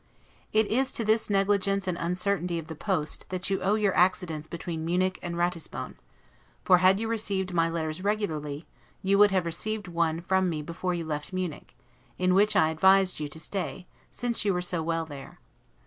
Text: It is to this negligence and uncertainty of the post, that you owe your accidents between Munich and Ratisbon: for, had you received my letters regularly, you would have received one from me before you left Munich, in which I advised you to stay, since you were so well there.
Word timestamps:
It 0.51 0.65
is 0.65 0.91
to 0.93 1.05
this 1.05 1.29
negligence 1.29 1.87
and 1.87 1.95
uncertainty 1.95 2.57
of 2.57 2.65
the 2.65 2.73
post, 2.75 3.27
that 3.29 3.51
you 3.51 3.61
owe 3.61 3.75
your 3.75 3.93
accidents 3.95 4.47
between 4.47 4.83
Munich 4.83 5.19
and 5.21 5.35
Ratisbon: 5.37 5.93
for, 6.63 6.79
had 6.79 6.99
you 6.99 7.07
received 7.07 7.53
my 7.53 7.69
letters 7.69 8.03
regularly, 8.03 8.65
you 9.03 9.19
would 9.19 9.29
have 9.29 9.45
received 9.45 9.87
one 9.87 10.19
from 10.19 10.49
me 10.49 10.63
before 10.63 10.95
you 10.95 11.05
left 11.05 11.33
Munich, 11.33 11.75
in 12.17 12.33
which 12.33 12.55
I 12.55 12.69
advised 12.71 13.19
you 13.19 13.27
to 13.27 13.39
stay, 13.39 13.85
since 14.09 14.43
you 14.43 14.55
were 14.55 14.61
so 14.63 14.81
well 14.81 15.05
there. 15.05 15.39